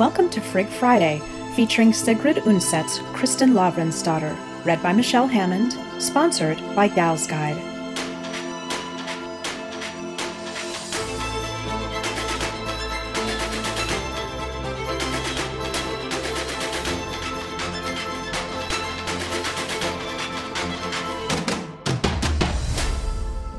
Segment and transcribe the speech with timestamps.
[0.00, 1.20] Welcome to Frig Friday,
[1.54, 4.34] featuring Sigrid Undset's Kristin Lavransdatter,
[4.64, 7.58] read by Michelle Hammond, sponsored by Gal's Guide.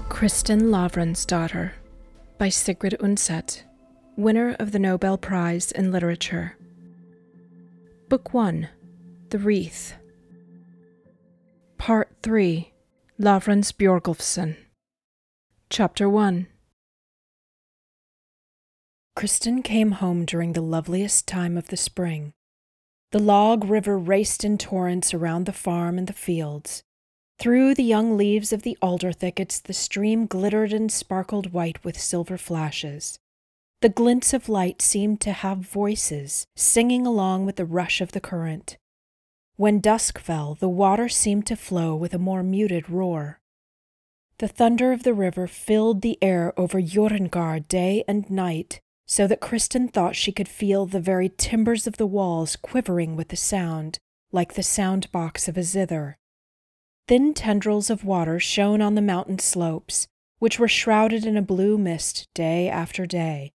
[0.10, 1.74] Kristen Kristin Lavransdatter
[2.40, 3.62] by Sigrid Undset,
[4.18, 6.58] winner of the Nobel Prize in Literature.
[8.10, 8.68] Book 1
[9.30, 9.94] The Wreath.
[11.78, 12.74] Part 3
[13.20, 14.58] Lavrans Bjorgulfsson.
[15.70, 16.48] Chapter 1
[19.16, 22.34] Kristin came home during the loveliest time of the spring.
[23.12, 26.84] The Laag river raced in torrents around the farm and the fields.
[27.40, 32.00] Through the young leaves of the alder thickets, the stream glittered and sparkled white with
[32.00, 33.18] silver flashes.
[33.82, 38.22] The glints of light seemed to have voices, singing along with the rush of the
[38.22, 38.78] current.
[39.56, 43.40] When dusk fell, the water seemed to flow with a more muted roar.
[44.38, 49.42] The thunder of the river filled the air over Jørundgaard day and night, so that
[49.42, 53.98] Kristin thought she could feel the very timbers of the walls quivering with the sound,
[54.32, 56.20] like the sound box of a zither.
[57.08, 61.80] Thin tendrils of water shone on the mountain slopes, which were shrouded in a blue
[61.80, 63.54] mist day after day.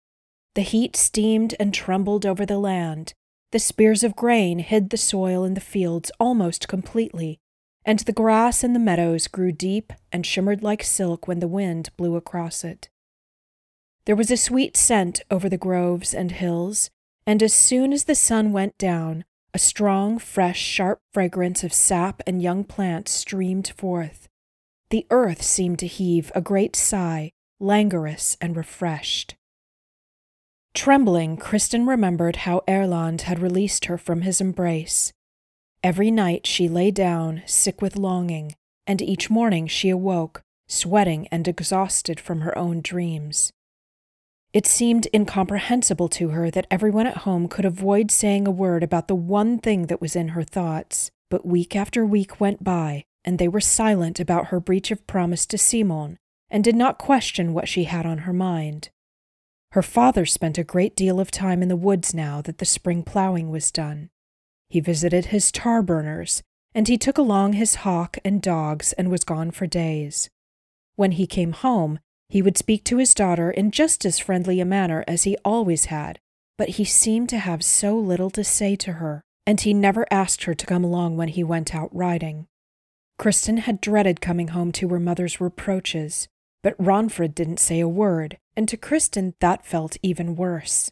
[0.55, 3.15] The heat steamed and trembled over the land.
[3.53, 7.39] The spears of grain hid the soil in the fields almost completely,
[7.85, 11.91] and the grass in the meadows grew deep and shimmered like silk when the wind
[11.97, 12.89] blew across it.
[14.05, 16.91] There was a sweet scent over the groves and hills,
[17.27, 19.25] and as soon as the sun went down,
[19.55, 24.29] a strong, fresh, sharp fragrance of sap and young plants streamed forth.
[24.91, 29.37] The earth seemed to heave a great sigh, languorous and refreshed.
[30.75, 35.13] Trembling, Kristin remembered how Erlend had released her from his embrace.
[35.83, 38.55] Every night she lay down, sick with longing,
[38.87, 43.53] and each morning she awoke, sweating and exhausted from her own dreams.
[44.53, 49.09] It seemed incomprehensible to her that everyone at home could avoid saying a word about
[49.09, 53.39] the one thing that was in her thoughts, but week after week went by, and
[53.39, 56.19] they were silent about her breach of promise to Simon,
[56.51, 58.91] and did not question what she had on her mind.
[59.73, 63.03] Her father spent a great deal of time in the woods now that the spring
[63.03, 64.11] plowing was done.
[64.69, 66.43] He visited his tar burners,
[66.75, 70.29] and he took along his hawk and dogs and was gone for days.
[70.97, 74.67] When he came home, he would speak to his daughter in just as friendly a
[74.67, 76.19] manner as he always had,
[76.59, 80.45] but he seemed to have so little to say to her, and he never asked
[80.45, 82.47] her to come along when he went out riding.
[83.19, 86.29] Kristin had dreaded coming home to her mother's reproaches,
[86.63, 90.91] but Ragnfrid didn't say a word, and to Kristin that felt even worse.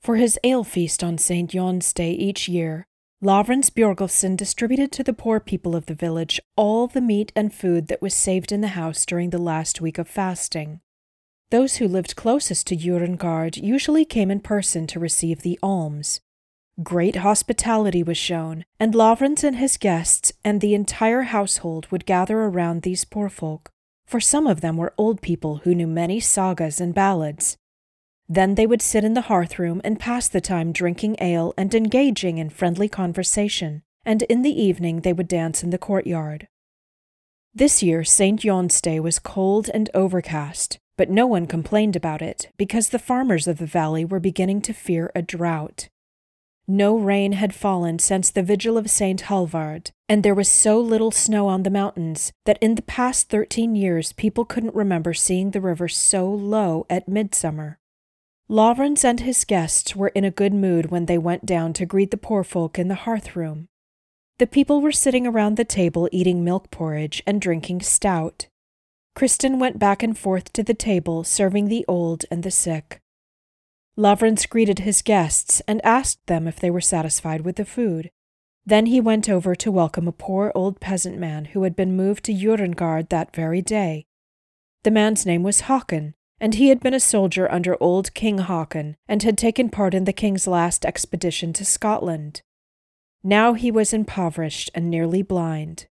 [0.00, 1.50] For his ale feast on St.
[1.50, 2.86] John's Day each year,
[3.24, 7.88] Lavrans Bjorgulfsson distributed to the poor people of the village all the meat and food
[7.88, 10.80] that was saved in the house during the last week of fasting.
[11.50, 16.20] Those who lived closest to Jørundgaard usually came in person to receive the alms.
[16.82, 22.40] Great hospitality was shown, and Lavrans and his guests and the entire household would gather
[22.40, 23.70] around these poor folk,
[24.06, 27.56] for some of them were old people who knew many sagas and ballads.
[28.28, 31.74] Then they would sit in the hearth room and pass the time drinking ale and
[31.74, 36.48] engaging in friendly conversation, and in the evening they would dance in the courtyard.
[37.54, 38.40] This year, St.
[38.40, 43.46] John's Day was cold and overcast, but no one complained about it because the farmers
[43.46, 45.88] of the valley were beginning to fear a drought.
[46.68, 49.20] No rain had fallen since the vigil of St.
[49.20, 53.76] Halvard, and there was so little snow on the mountains that in the past thirteen
[53.76, 57.78] years people couldn't remember seeing the river so low at midsummer.
[58.50, 62.10] Lavrans and his guests were in a good mood when they went down to greet
[62.10, 63.68] the poor folk in the hearth room.
[64.38, 68.48] The people were sitting around the table eating milk porridge and drinking stout.
[69.16, 73.00] Kristin went back and forth to the table, serving the old and the sick.
[73.98, 78.10] Lavrans greeted his guests and asked them if they were satisfied with the food.
[78.66, 82.24] Then he went over to welcome a poor old peasant man who had been moved
[82.24, 84.06] to Jørundgaard that very day.
[84.82, 88.96] The man's name was Håkon, and he had been a soldier under old King Haakon
[89.08, 92.42] and had taken part in the king's last expedition to Scotland.
[93.22, 95.86] Now he was impoverished and nearly blind.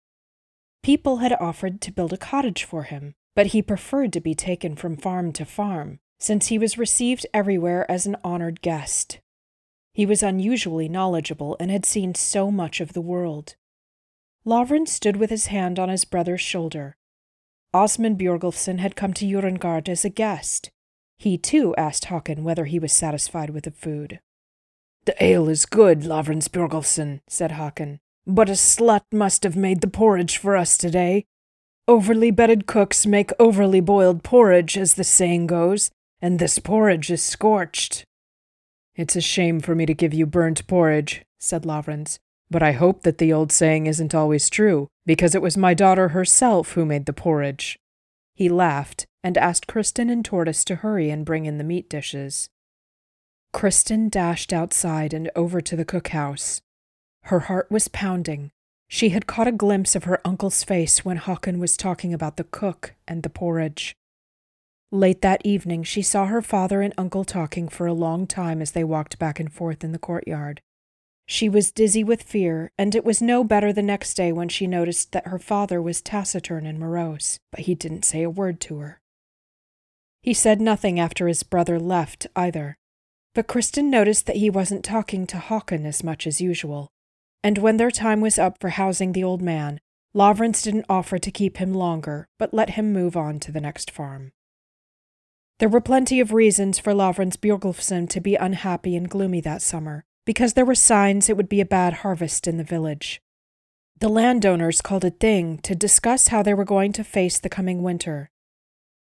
[0.83, 4.75] People had offered to build a cottage for him, but he preferred to be taken
[4.75, 9.19] from farm to farm, since he was received everywhere as an honored guest.
[9.93, 13.55] He was unusually knowledgeable and had seen so much of the world.
[14.45, 16.97] Lavrans stood with his hand on his brother's shoulder,
[17.75, 20.71] Osmund Bjorgulfsson had come to Jørundgaard as a guest.
[21.17, 24.21] He too asked Håkon whether he was satisfied with the food.
[25.03, 29.89] The ale is good, Lavrans Bjorgulfsson, said Hakon, but a slut must have made the
[29.89, 31.25] porridge for us today.
[31.85, 35.91] Overly bedded cooks make overly boiled porridge, as the saying goes,
[36.25, 38.03] and this porridge is scorched.
[38.95, 42.17] It's a shame for me to give you burnt porridge, said Lavrans,
[42.49, 46.07] but I hope that the old saying isn't always true, because it was my daughter
[46.07, 47.77] herself who made the porridge.
[48.33, 52.49] He laughed and asked Kristin and Tordis to hurry and bring in the meat dishes.
[53.53, 56.59] Kristin dashed outside and over to the cookhouse.
[57.25, 58.49] Her heart was pounding.
[58.87, 62.45] She had caught a glimpse of her uncle's face when Hakon was talking about the
[62.45, 63.95] cook and the porridge.
[64.95, 68.71] Late that evening, she saw her father and uncle talking for a long time as
[68.71, 70.61] they walked back and forth in the courtyard.
[71.25, 74.67] She was dizzy with fear, and it was no better the next day when she
[74.67, 78.77] noticed that her father was taciturn and morose, but he didn't say a word to
[78.77, 79.01] her.
[80.21, 82.77] He said nothing after his brother left either,
[83.33, 86.87] but Kristin noticed that he wasn't talking to Hakon as much as usual,
[87.43, 89.81] and when their time was up for housing the old man,
[90.15, 93.91] Lavrans didn't offer to keep him longer, but let him move on to the next
[93.91, 94.31] farm.
[95.59, 100.03] There were plenty of reasons for Lavrans Bjorgulfsson to be unhappy and gloomy that summer,
[100.25, 103.21] because there were signs it would be a bad harvest in the village.
[103.99, 107.83] The landowners called a thing to discuss how they were going to face the coming
[107.83, 108.29] winter.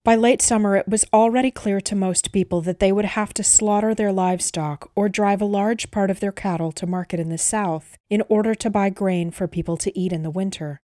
[0.05, 3.43] By late summer, it was already clear to most people that they would have to
[3.43, 7.39] slaughter their livestock or drive a large part of their cattle to market in the
[7.39, 10.81] south in order to buy grain for people to eat in the winter.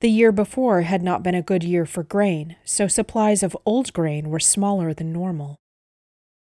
[0.00, 3.92] The year before had not been a good year for grain, so supplies of old
[3.92, 5.60] grain were smaller than normal.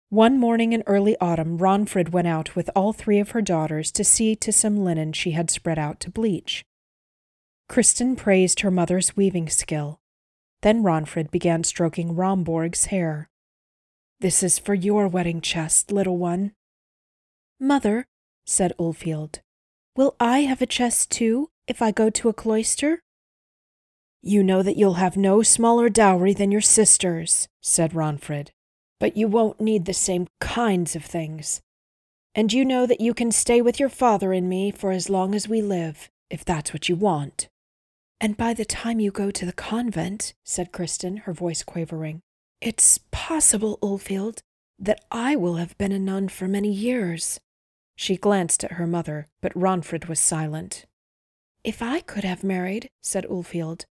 [0.10, 4.04] One morning in early autumn, Ragnfrid went out with all three of her daughters to
[4.04, 6.66] see to some linen she had spread out to bleach.
[7.70, 10.00] Kristin praised her mother's weaving skill.
[10.62, 13.30] Then Ragnfrid began stroking Ramborg's hair.
[14.20, 16.52] This is for your wedding chest, little one.
[17.62, 18.08] Mother,
[18.46, 19.40] said Ulvhild,
[19.96, 23.02] will I have a chest too if I go to a cloister?
[24.22, 28.50] You know that you'll have no smaller dowry than your sisters, said Ragnfrid
[29.00, 31.62] but you won't need the same kinds of things.
[32.34, 35.34] And you know that you can stay with your father and me for as long
[35.34, 37.48] as we live, if that's what you want.
[38.20, 42.22] And by the time you go to the convent, said Kristin, her voice quavering,
[42.62, 44.40] it's possible, Ulvhild,
[44.80, 47.40] that I will have been a nun for many years.
[47.96, 50.86] She glanced at her mother, but Ragnfrid was silent.
[51.64, 53.86] If I could have married, said Ulvhild,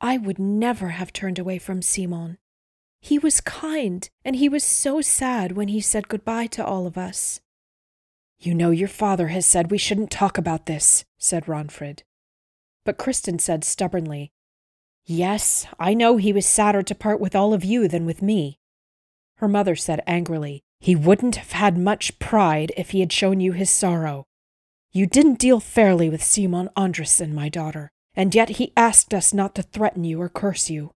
[0.00, 2.38] I would never have turned away from Simon.
[3.00, 6.98] He was kind, and he was so sad when he said goodbye to all of
[6.98, 7.40] us.
[8.38, 12.02] You know your father has said we shouldn't talk about this, said Ragnfrid.
[12.84, 14.32] But Kristin said stubbornly,
[15.04, 18.58] Yes, I know he was sadder to part with all of you than with me.
[19.36, 23.52] Her mother said angrily, He wouldn't have had much pride if he had shown you
[23.52, 24.26] his sorrow.
[24.92, 29.54] You didn't deal fairly with Simon Andressøn, my daughter, and yet he asked us not
[29.54, 30.90] to threaten you or curse you.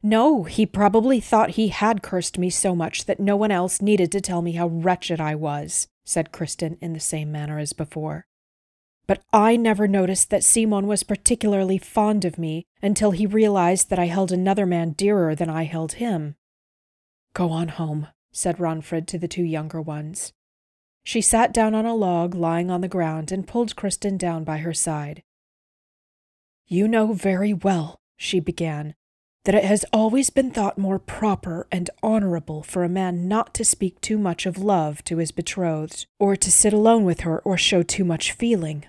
[0.00, 4.12] No, he probably thought he had cursed me so much that no one else needed
[4.12, 8.26] to tell me how wretched I was, said Kristin in the same manner as before.
[9.08, 13.98] But I never noticed that Simon was particularly fond of me until he realized that
[13.98, 16.36] I held another man dearer than I held him.
[17.34, 20.32] Go on home, said Ragnfrid to the two younger ones.
[21.02, 24.58] She sat down on a log lying on the ground and pulled Kristin down by
[24.58, 25.24] her side.
[26.72, 28.94] You know very well, she began,
[29.44, 33.64] that it has always been thought more proper and honorable for a man not to
[33.64, 37.58] speak too much of love to his betrothed, or to sit alone with her or
[37.58, 38.84] show too much feeling.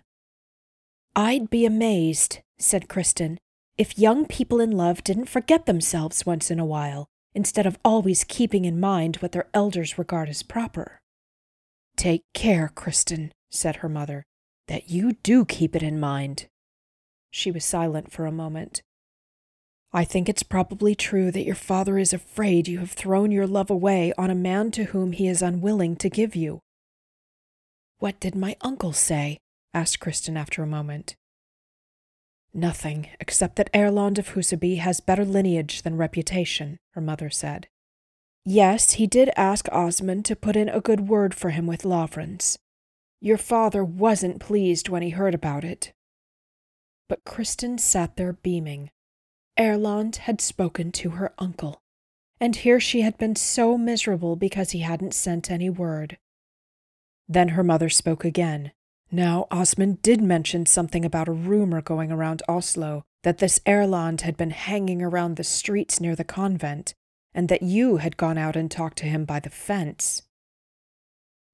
[1.15, 3.37] I'd be amazed, said Kristin,
[3.79, 8.23] if young people in love didn't forget themselves once in a while, instead of always
[8.23, 10.99] keeping in mind what their elders regard as proper.
[11.95, 14.23] Take care, Kristin, said her mother,
[14.67, 16.47] that you do keep it in mind.
[17.31, 18.81] She was silent for a moment.
[19.93, 23.69] I think it's probably true that your father is afraid you have thrown your love
[23.69, 26.59] away on a man to whom he is unwilling to give you.
[27.99, 29.37] What did my uncle say?
[29.73, 31.15] asked Kristin after a moment.
[32.53, 37.67] Nothing, except that Erlend of Husaby has better lineage than reputation, her mother said.
[38.43, 42.57] Yes, he did ask Osmund to put in a good word for him with Lavrans.
[43.21, 45.93] Your father wasn't pleased when he heard about it.
[47.11, 48.89] But Kristin sat there beaming,
[49.59, 51.81] Erlend had spoken to her uncle,
[52.39, 56.17] and here she had been so miserable because he hadn't sent any word.
[57.27, 58.71] Then her mother spoke again.
[59.11, 64.37] Now, Osmund did mention something about a rumor going around Oslo that this Erland had
[64.37, 66.93] been hanging around the streets near the convent,
[67.33, 70.21] and that you had gone out and talked to him by the fence.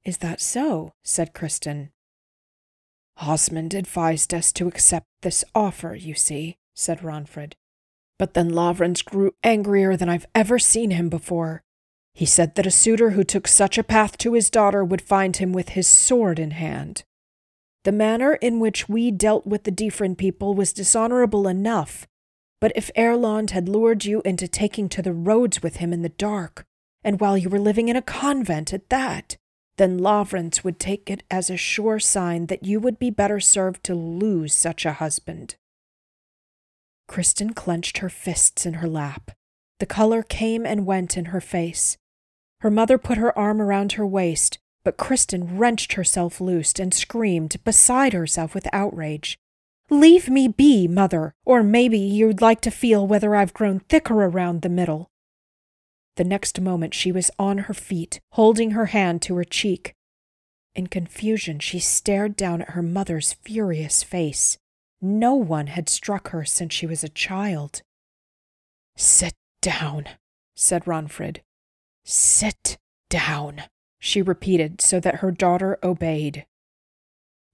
[0.05, 0.93] Is that so?
[1.03, 1.89] said Kristin.
[3.19, 7.53] Osmund advised us to accept this offer, you see, said Ragnfrid.
[8.19, 11.63] But then Lavrans grew angrier than I've ever seen him before.
[12.13, 15.37] He said that a suitor who took such a path to his daughter would find
[15.37, 17.03] him with his sword in hand.
[17.83, 22.07] The manner in which we dealt with the Dyfrin people was dishonorable enough,
[22.59, 26.09] but if Erlend had lured you into taking to the roads with him in the
[26.09, 26.65] dark,
[27.03, 29.37] and while you were living in a convent at that,
[29.77, 33.83] then Lavrans would take it as a sure sign that you would be better served
[33.83, 35.55] to lose such a husband.
[37.07, 39.31] Kristin clenched her fists in her lap.
[39.79, 41.97] The color came and went in her face.
[42.61, 47.57] Her mother put her arm around her waist, but Kristin wrenched herself loose and screamed,
[47.63, 49.37] beside herself with outrage.
[49.89, 54.61] Leave me be, mother, or maybe you'd like to feel whether I've grown thicker around
[54.61, 55.11] the middle.
[56.17, 59.93] The next moment she was on her feet, holding her hand to her cheek.
[60.73, 64.57] In confusion, she stared down at her mother's furious face.
[64.99, 67.83] No one had struck her since she was a child.
[68.95, 70.05] Sit down,
[70.55, 71.41] said Ragnfrid.
[72.03, 72.77] Sit
[73.11, 73.63] down,
[73.99, 76.47] she repeated so that her daughter obeyed.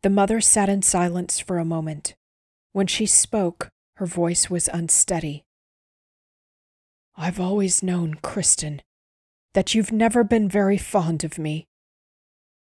[0.04, 2.16] The mother sat in silence for a moment.
[2.72, 5.44] When she spoke, her voice was unsteady.
[7.16, 8.80] I've always known, Kristin,
[9.54, 11.68] that you've never been very fond of me.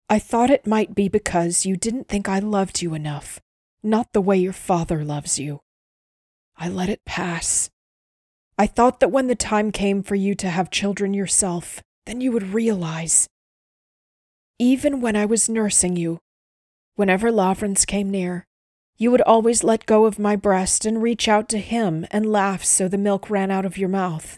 [0.10, 3.40] I thought it might be because you didn't think I loved you enough,
[3.84, 5.60] not the way your father loves you.
[6.58, 7.70] I let it pass.
[8.58, 12.32] I thought that when the time came for you to have children yourself, then you
[12.32, 13.30] would realize.
[14.58, 16.20] Even when I was nursing you,
[16.96, 18.46] whenever Lavrans came near,
[19.00, 22.66] you would always let go of my breast and reach out to him and laugh
[22.66, 24.38] so the milk ran out of your mouth.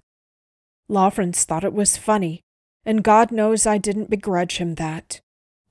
[0.88, 2.44] Lavrans thought it was funny,
[2.86, 5.20] and God knows I didn't begrudge him that.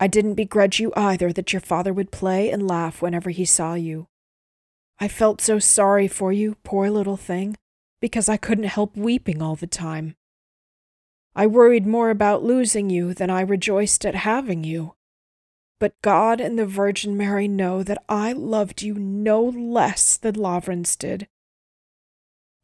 [0.01, 3.75] I didn't begrudge you either that your father would play and laugh whenever he saw
[3.75, 4.09] you.
[4.99, 7.57] I felt so sorry for you, poor little thing,
[8.01, 10.17] because I couldn't help weeping all the time.
[11.37, 14.95] I worried more about losing you than I rejoiced at having you.
[15.81, 20.97] But God and the Virgin Mary know that I loved you no less than Lavrans
[20.97, 21.27] did.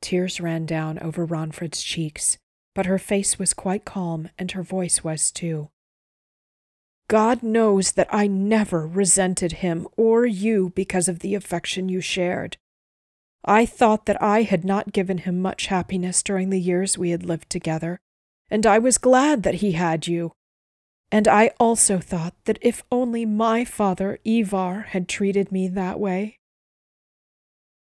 [0.02, 2.38] Tears ran down over Ragnfrid's cheeks,
[2.75, 5.70] but her face was quite calm, and her voice was too.
[7.08, 12.58] God knows that I never resented him or you because of the affection you shared.
[13.44, 17.25] I thought that I had not given him much happiness during the years we had
[17.25, 17.99] lived together,
[18.50, 20.32] and I was glad that he had you.
[21.13, 26.39] And I also thought that if only my father, Ivar, had treated me that way.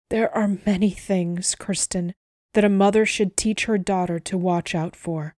[0.10, 2.14] There are many things, Kristin,
[2.54, 5.36] that a mother should teach her daughter to watch out for.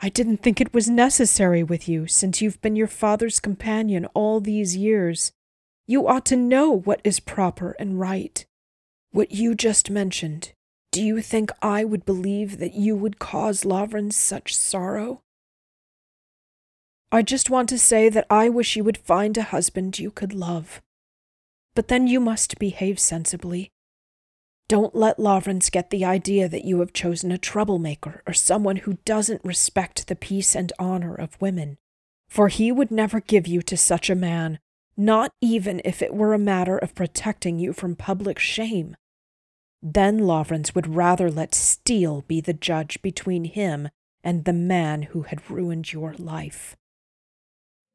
[0.00, 4.40] I didn't think it was necessary with you, since you've been your father's companion all
[4.40, 5.32] these years.
[5.86, 8.44] You ought to know what is proper and right.
[9.12, 10.52] What you just mentioned,
[10.90, 15.22] do you think I would believe that you would cause Lavrans such sorrow?
[17.14, 20.34] I just want to say that I wish you would find a husband you could
[20.34, 20.82] love.
[21.76, 23.70] But then you must behave sensibly.
[24.66, 28.98] Don't let Lavrans get the idea that you have chosen a troublemaker or someone who
[29.04, 31.78] doesn't respect the peace and honor of women,
[32.28, 34.58] for he would never give you to such a man,
[34.96, 38.96] not even if it were a matter of protecting you from public shame.
[39.80, 43.88] Then Lavrans would rather let steel be the judge between him
[44.24, 46.76] and the man who had ruined your life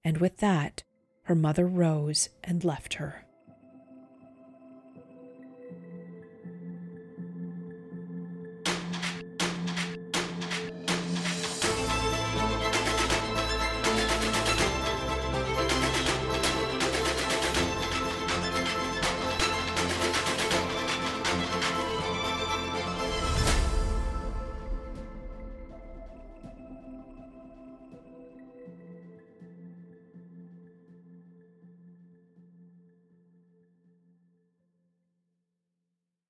[0.04, 0.84] and with that,
[1.24, 3.26] her mother rose and left her.